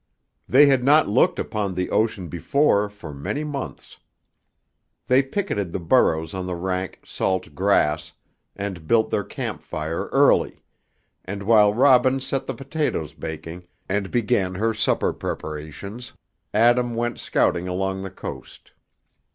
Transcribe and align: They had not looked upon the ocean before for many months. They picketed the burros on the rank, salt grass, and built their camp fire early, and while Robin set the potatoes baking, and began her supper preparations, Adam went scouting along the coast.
They 0.49 0.65
had 0.65 0.83
not 0.83 1.07
looked 1.07 1.37
upon 1.37 1.75
the 1.75 1.91
ocean 1.91 2.27
before 2.27 2.89
for 2.89 3.13
many 3.13 3.43
months. 3.43 3.99
They 5.05 5.21
picketed 5.21 5.71
the 5.73 5.79
burros 5.79 6.33
on 6.33 6.47
the 6.47 6.55
rank, 6.55 7.01
salt 7.05 7.53
grass, 7.53 8.11
and 8.55 8.87
built 8.87 9.11
their 9.11 9.23
camp 9.23 9.61
fire 9.61 10.07
early, 10.07 10.63
and 11.23 11.43
while 11.43 11.71
Robin 11.75 12.19
set 12.19 12.47
the 12.47 12.55
potatoes 12.55 13.13
baking, 13.13 13.67
and 13.87 14.09
began 14.09 14.55
her 14.55 14.73
supper 14.73 15.13
preparations, 15.13 16.13
Adam 16.51 16.95
went 16.95 17.19
scouting 17.19 17.67
along 17.67 18.01
the 18.01 18.09
coast. 18.09 18.71